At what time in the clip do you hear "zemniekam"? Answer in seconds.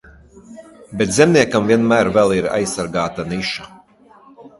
1.17-1.69